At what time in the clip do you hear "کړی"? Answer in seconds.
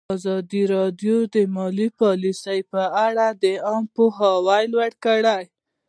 5.05-5.41